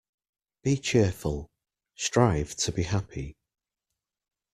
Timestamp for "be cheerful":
0.63-1.51